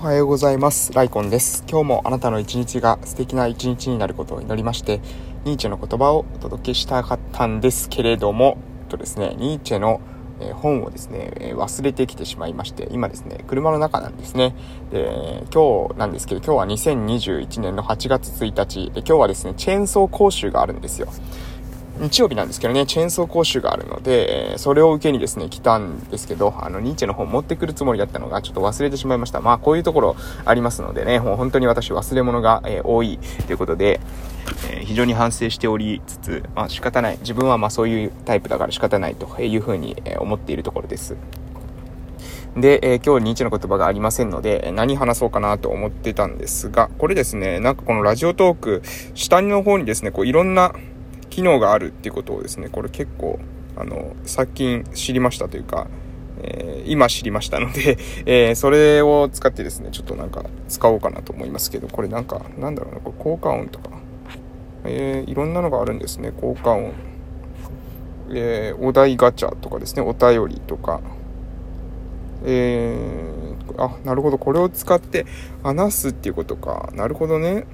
[0.00, 0.94] おはようございます。
[0.94, 1.62] ライコンです。
[1.68, 5.02] 今日もあなたの一日が素敵な一日になることを祈りまして、
[5.44, 8.56] ニーチェの言葉をお届けしたかったんですけれども、
[8.88, 10.00] とですね、ニーチェの
[10.54, 14.54] 本をですね、忘れてきてしまいまして、今ですね、車の中なんですね。
[14.90, 21.08] で、今日なんですけど、今日は2021年の8月1日、で今日はですね、チェーンソー講習があるんですよ。
[22.00, 29.40] 日曜日なんですけどね、チェーンソー講習があるので、えそれを受けにですね、来たんですけど、あの、ニーチェの本持ってくるつもりだったのが、ちょっと忘れてしまいました。
[29.40, 34.00] まあ、こういうところありますのでね、もう本当に私忘れ物が、え、多いということで、
[34.70, 37.18] え、非常に反省しておりつつ、まあ、仕方ない。
[37.20, 41.16] 自分はまあそういうタイプだから仕方ないというふうに思っているところです。
[42.56, 48.82] で、えー、今日ニーチェの言葉がありませんので、何話そうかなと思ってたんですが、これですね、なんかこのラジオトーク、
[49.14, 50.74] 下の方にですね、こういろんな
[51.30, 53.38] 機能があるっていうことをですね、これ結構、
[53.76, 55.86] あの、最近知りましたというか、
[56.42, 63.90] えー、今知りましたので えー、それを使ってですね、ちょっとなんか使おうかなと思いますけど、これなんか、なんだろうな、これ効果音とか、
[64.84, 66.92] えー、いろんなのがあるんですね、効果音。
[68.32, 71.00] えお題ガチャとかですね、お便りとか、
[72.44, 72.96] え
[73.76, 75.26] あ、なるほど、これを使って
[75.62, 76.90] 話すっていうことか。
[76.94, 77.66] なるほどね。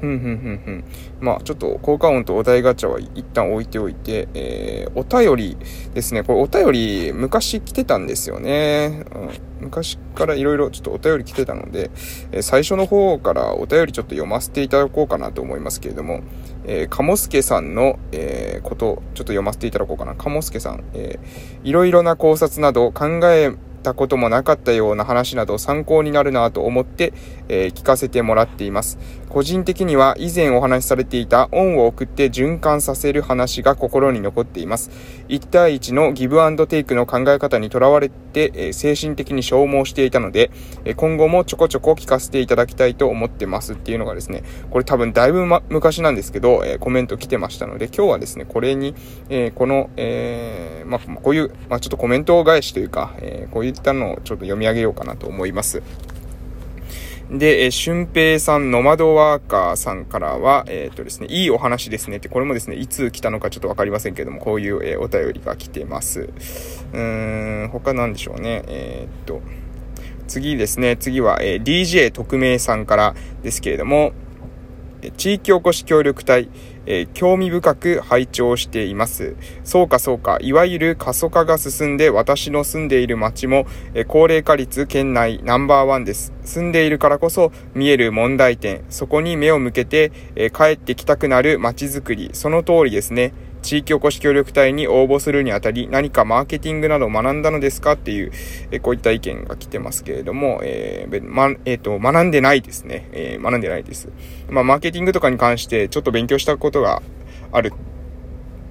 [0.00, 0.84] ふんふんふんふん。
[1.20, 5.56] まあ、ちょっと効果音とお題ガチャは一旦置いておいて、えー、お便り
[5.94, 6.22] ですね。
[6.22, 9.04] これお便り昔来てたんですよね。
[9.14, 11.90] うん、昔から色々ちょっとお便り来てたので、
[12.32, 16.20] えー、最初の方からお便りちょっと読ませていただこうかなと思いますけれども、
[16.64, 20.14] えー、鴨助さんの、えー、こと、ちょっと読ませていただこうかな。
[20.14, 27.12] 鴨助さん、えー、いろいろな考察など考えたこともなかったような話など参考になるなと思って、
[27.48, 28.98] えー、聞かせてもらっています。
[29.28, 34.90] 個人的には以前お話しされていた恩を送って循環させる話が心に残っています。
[35.28, 40.50] 1対1のギブアンドテイクの考え方にとらわれて、精神的に消耗していたので、
[40.96, 48.94] 今後もちょこちょこ聞かせていただきたいと思ってますっていうのがですね、これ多分だいぶ、ま、昔なんですけど、コメント来てましたので、今日はですね、これに、
[49.54, 53.14] この、えまあ、こういう、まあ、ちょっとコメント返しというか、
[53.50, 55.82] こういったのをちょっと読み上げようかなと思います。
[57.30, 66.30] で、えー、俊平さん、ノマドワーカーさんからは、えっ、ー、とですね、いいお話ですねって、これもですね、いつ来たのかちょっとわかりませんけれども、こういう、えー、お便りが来てます。
[66.92, 68.62] うーん、他なんでしょうね。
[68.66, 69.42] えっと、
[70.26, 74.12] 次ですね、次は、え DJ 特命さんからですけれども、
[75.16, 76.48] 地域おこし協力隊、
[76.86, 79.36] えー、興味深く拝聴しています。
[79.62, 86.32] そうかそうか、いわゆる過疎化が進んで私の住んでいる町も、えー、高齢化率県内ナンバーワンです。
[86.44, 93.32] 住んでいるからこそ見える問題点、そこに目を向けて、えー、帰ってきたくなる町づくり、その通りですね。
[93.62, 98.32] 地域おこし協力隊に応募するにあたり、何かマーケティングなどを学んだのですかっていう、
[98.70, 103.08] えこういった意見が来てますけれども、えー、ま、えっ、ー、と、学んでないですね。
[103.12, 104.08] えー、学んでないです。
[104.48, 107.02] まあ、マーケティングとかに関してちょっと勉強したことが
[107.52, 107.72] ある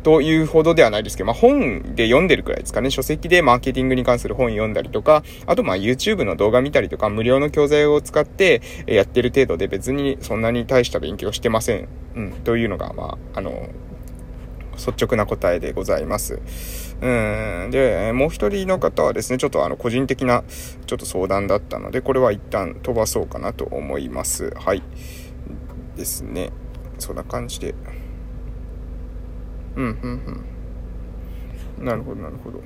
[0.07, 2.89] というほどではないですけど、まあ、本で読んでるくらいですかね。
[2.89, 11.89] 書籍でマーケティングに関する本読んだりとか、あとまあ YouTube の動画見たりとか、無料の教材を使ってやってる程度で別にそんなに大した勉強してません。
[12.15, 13.67] うん、というのが、まあ、あの、
[14.77, 16.39] 率直な答えでございます。
[17.01, 17.69] うん。
[17.71, 20.43] で、もう一人の方はですね、ちょっとあの、個人的な、
[20.85, 24.53] ちょっと相談だったので、これは一旦飛ばそうかなと思います。
[24.55, 24.83] はい。
[25.95, 26.51] ですね。
[26.99, 27.75] そんな感じで。
[29.75, 30.43] うん、うん、
[31.77, 31.85] うん。
[31.85, 32.61] なるほど、なるほど。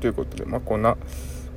[0.00, 0.96] ということで、まあ、こんな、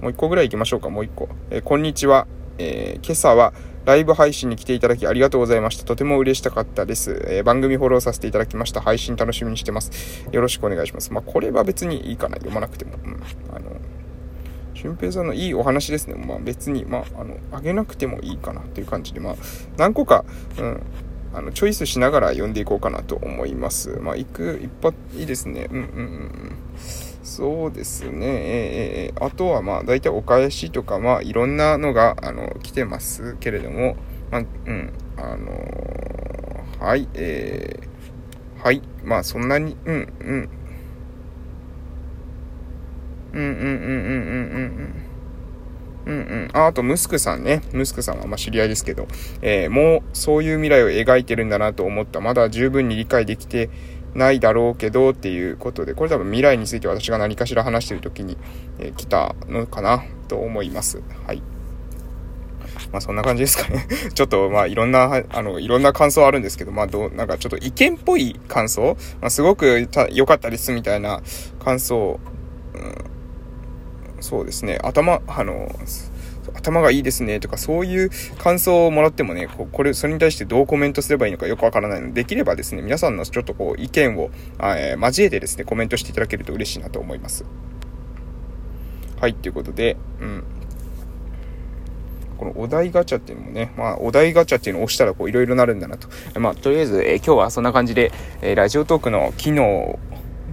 [0.02, 1.30] もう一個ぐらい行きましょうか、もう一個。
[1.50, 2.28] えー、こんにちは。
[2.58, 3.54] えー、今朝は、
[3.86, 5.86] ライブ配信に来ていただきありがとうございました。
[5.86, 7.26] とても嬉しかったです。
[7.28, 8.82] えー、番組フォローさせていただきました。
[8.82, 10.28] 配信楽しみにしてます。
[10.32, 11.12] よろしくお願いします。
[11.14, 12.36] まあ、これは別にいいかな。
[12.36, 12.94] 読まなくても。
[13.04, 13.24] うん。
[13.54, 13.78] あの、
[14.74, 16.16] 俊平さんのいいお話ですね。
[16.16, 19.36] まあ、別に、まあ、あの、あげなくてもいいかなという感じで、まあ、
[19.78, 20.26] 何個か、
[20.58, 20.82] うん、
[21.34, 23.98] あの、チョイスしながら読んでいこうかなと思います。
[24.02, 25.68] まあ、行く、一発、いいですね。
[25.70, 26.56] うんうんうん。
[27.30, 28.26] そうですね。
[28.26, 33.96] えー、あとはまあ、大体お返しとか、まあ、いろんなのが、あの、来てますけれども、
[34.32, 40.50] まあ、うん、あのー、はい、えー、はい、まあ、そんなに、うん、うん。
[43.32, 45.00] うんうんうんうんうんうん
[46.08, 46.12] うん。
[46.12, 46.50] うんうん。
[46.54, 47.62] あ、あと、ムスクさんね。
[47.74, 49.08] ムスクさんはま知り合いですけど、
[49.44, 52.22] えー、もうそういう未来を描いてるんだなと思った。
[52.22, 53.70] まだ十分に理解できて
[54.16, 58.38] ないだろうけどっていうことで、これ多分未来について私が何かしら話してる時に、
[58.80, 61.02] えー、来たのかなと思います。
[61.26, 61.42] はい。
[62.92, 63.88] まあそんな感じですかね。
[64.14, 71.22] ちょっとまあいろんな、あの、いろんな感想あるんですけど、まあどう、なんかちょっと意見っぽい感想、まあ、すごく良かったですみたいな
[71.64, 72.20] 感想、
[72.74, 72.96] うん、
[74.22, 75.70] そうですね、頭、あの、
[76.54, 87.46] 頭がいいですねとかそういう感想をもらってもね、ここれ、それに対してどうコメントすればいいのかよくわからないので、できればですね、皆さんのちょっとこう意見を、えー、交えてですね、コメントしていただけると嬉しいなと思います。
[89.20, 90.44] はい、ということで、うん。
[92.40, 96.08] このお題ガチャっていうのもね、まあ、お題ガチャっていうのを押したらこういろいろなるんだなと。
[96.40, 100.00] まあ、とりあえず、えー、今日はそんな感じで、えー、ラジオトークの機能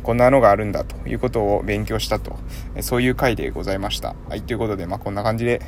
[0.06, 2.36] こんなのがあるんだということを勉強したと、
[2.80, 4.14] そういう回でございました。
[4.28, 5.60] はい、ということで、まあ、こんな感じで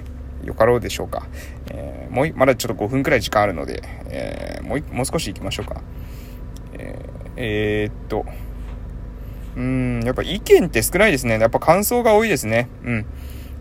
[0.45, 1.27] よかろうでしょうか。
[1.73, 5.83] えー、もう、まだちょっと5分くらい時間あるので、えー、もう、もう少し行きましょうか。
[6.75, 8.27] えー、えー、っと、
[9.57, 11.37] うん、やっぱ意見って少ないですね。
[11.37, 12.69] やっぱ感想が多いですね。
[12.85, 13.07] うん。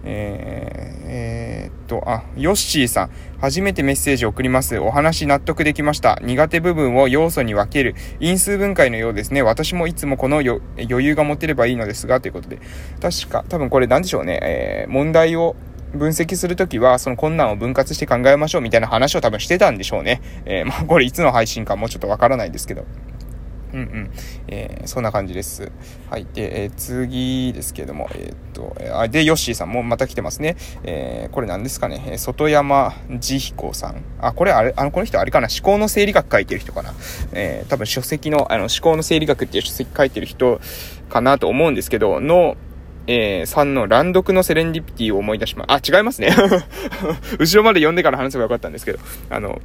[0.09, 3.09] えー、えー、っと、あ、ヨッシーさん。
[3.39, 4.80] 初めてメッセージを送ります。
[4.80, 6.18] お話納得できました。
[6.24, 7.94] 苦手部分を要素に分ける。
[8.19, 9.42] 因数分解のようですね。
[9.42, 12.59] 私もいつもこの余裕が持てればいいのですが、ということで。
[13.01, 14.39] 確か、多分これ何でしょうね。
[14.42, 15.56] えー、問題を
[15.94, 20.21] 分析するときは、その困難を分割して考えましょうみたいな話を多分してたんでしょうね。
[20.45, 22.86] えー、まあこれいつの配信かもうちょっとわからないですけど。
[23.77, 24.12] うんうん。
[24.47, 25.71] えー、そんな感じです。
[26.09, 26.25] はい。
[26.33, 30.57] で、えー、次ですけれども、えー、っと、あ、で、ヨッシーさんもまた来てますね。
[30.83, 32.03] えー、これ何ですかね。
[32.07, 34.03] え外山慈彦さん。
[34.19, 35.47] あ、これあれ、あの、この人あれかな。
[35.47, 36.94] 思考の整理学書いてる人かな。
[37.33, 40.59] えー、多分書籍の、あの、思考の整理学っていう書籍書いてる人
[41.09, 42.57] かなと思うんですけど、の、
[43.06, 46.35] えー、3の乱読のセレンディピティを思い出します、あ、違いますね。
[47.39, 49.62] 後ろまで読んでから話せばよかったんですけど、あの、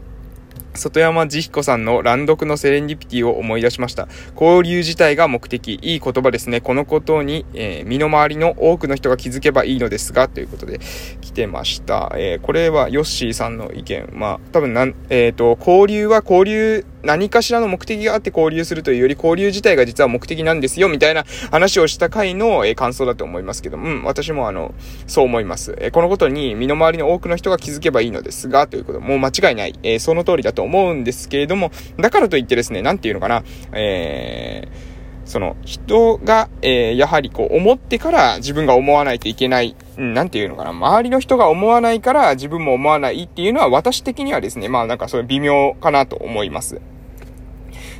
[0.74, 4.08] 外山慈彦さんの乱読のセレンディピティを思い出しました。
[4.34, 5.78] 交流自体が目的。
[5.82, 6.60] いい言葉ですね。
[6.60, 10.80] このことに、えー、身の回りの多くの人が気づけばいいのですが、ということで
[11.20, 12.12] 来てました。
[12.16, 14.08] えー、これはヨッシーさんの意見。
[14.12, 24.74] まあ、多分なん、えっ、ー、と、交流は交流何かしらの目的があって交流するというより交流自体が実は目的なんですよ、みたいな話をした回の、え感想だと思いますけど、うん、私もあの、
[25.06, 25.74] そう思います。
[25.78, 34.92] えこのことに身の回りの多くの人が気づけばいいのですが、ということ、もう間違いない、えその通りだと思うんですけれども、だからといってですね、なんていうのかな、えー、
[35.24, 46.80] その人が、えー、やはりこう思ってから自分が思わないといけない、うん、なんていうのかな、周りの人が思わないから自分も思わないっていうのは私的にはですね、まあなんかそれ微妙かなと思います。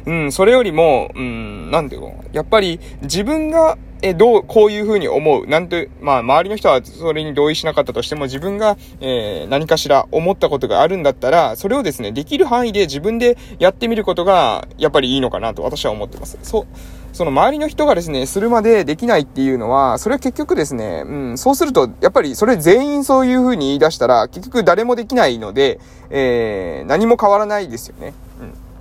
[0.04, 5.46] うん、それよりも、うん、なんていうの、やっぱり自分が、え、どう、こういうふうに思う？
[5.46, 16.37] なんて、まあ、周りの人はそれに同意しなかったとしても、自分が、えー、何かしら思ったことがあるんだったら、それをですね、できる範囲で自分でやってみることが、やっぱりいいのかなと私は思ってます。
[16.43, 16.66] そう。
[17.12, 25.78] その周りの人がですね、するまでできないっていうのは、それは結局ですね、うん、そうすると、やっぱりそれ全員そういう風に言い出したら、結局誰もできないので、
[26.10, 28.14] えー、何も変わらないですよね。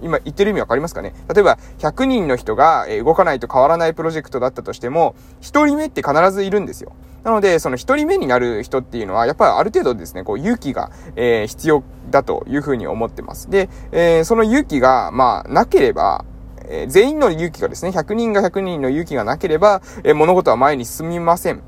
[0.02, 1.14] 今言ってる意味わかりますかね？
[1.34, 6.94] 例えば、100人の人が動かないと変わらないプロジェクトだったとしても、1人目って必ずいるんですよ。
[7.24, 13.50] なので、その1人目になる人っていうのは、やっぱりある程度ですね、こう勇気が、えー、必要だというふうに思ってます。
[13.50, 16.26] で、え、その勇気が、まあ、なければ、
[16.66, 21.62] え、全員の勇気がですね、100人が100人の勇気がなければ、え物事は前に進みません。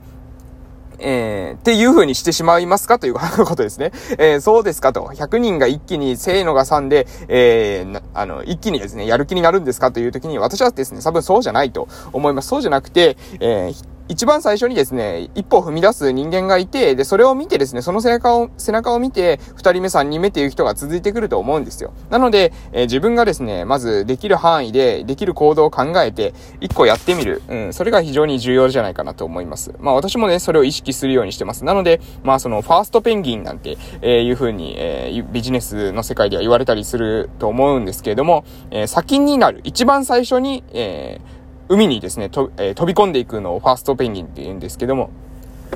[1.04, 3.92] えー、っていう風にしてしまいますかということですね。
[4.18, 5.02] えー、そうですかと。
[5.14, 12.48] 100人が一気に、せーのが3で、えー、あの、一気にですね、やる気になるんですかという時に、私はですね、多分そうじゃないと思います。
[12.48, 21.94] そうじゃなくて、えー、一番最初にですね、一歩踏み出す人間がいて、で、それを見てですね、その背中を、背中を見て、二人目、三人目っていう人が続いてくると思うんですよ。
[22.10, 27.42] なので、えー、自分がですね、まずできる範囲で、できる行動を考えて、一個やってみる。
[27.48, 29.74] うん、それが非常に重要じゃないかなと思います。
[29.80, 31.64] まあ私もね、それを意識するようにしてます。
[31.64, 39.62] なので、まあその、ファーストペンギンなんて、えー、いう風に、えー、ビジネスの世界では言われたりすると思うんですけれども、えー、先になる。
[39.64, 41.43] 一番最初に、えー、
[41.74, 45.10] 海にですね、と、えー、飛び込んでいくのをファーストペンギンって言うんですけども、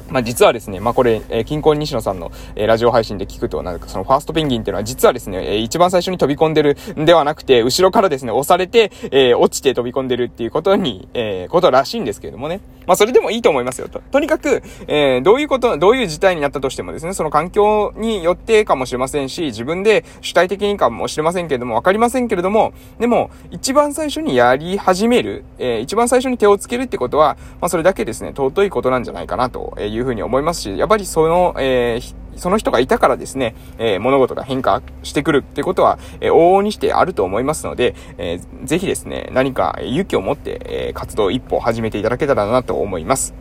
[0.10, 12.62] まあ、実はですね、まあ、これ、えー、近婚西野さんの、えー、ラジオ配信で聞くと、なんかそのファーストペンギンっていうのは実はですね、えー、一番最初に飛び込んでるんではなくて、後ろからですね、押されて、えー、落ちて飛び込んでるっていうことに、えー、ことらしいんですけれどもね。
[12.86, 14.02] まあ、それでもいいと思いますよと。
[14.12, 32.00] とにかく、えー、どういうこと、どういう事態になったとしてもですね、その環境によってかもしれませんし、自分で主体的にかもしれませんけれども、わかりませんけれども、でも、一番最初にやり始める、えー、一番最初に手をつけるってことは、まあ、それだけですね、尊いことなんじゃないかなとえいうふうに思いますし、やっぱりその、え、
[32.36, 43.34] その人がいたからですね、えー、物事が変化してくるってことは、えー、往々にしてあると思いますので、えー、ぜひですね、何か勇気を持って、え、活動一歩始めていただけたらなと思います。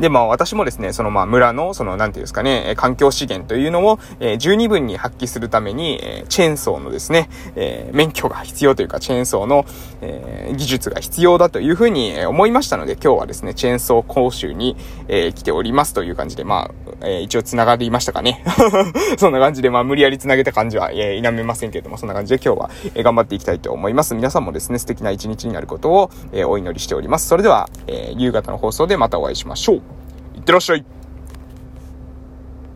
[0.00, 9.64] で、まあ私もですね、そのまあ村の、そのなんていうんですかね、環境資源というのを、えー、十二分に発揮するために、えー、チェーンソーのですね、えー、免許が必要というか、チェーンソーの、
[10.00, 14.76] えー、技術が必要だというふうに思いましたので、今日はですね、チェーンソー講習に、
[15.08, 16.70] えー、来ておりますという感じで、まあ、
[17.02, 18.44] えー、一応繋がりましたかね。
[19.18, 24.14] そんな感じで、まあ無理やり繋げた感じは、えー、否めませんけれども、そんな感じで今日は、えー、頑張っていきたいと思います。
[24.14, 27.28] 皆さんもですね、素敵な一日になることを、えー、お祈りしております。
[27.28, 29.82] それでは、えー、夕方の放送でまたお会いしましょう。
[30.42, 30.84] ってらっしゃい。